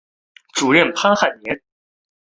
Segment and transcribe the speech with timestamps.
[0.55, 1.61] 主任潘汉年。